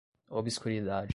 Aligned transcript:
obscuridade 0.29 1.05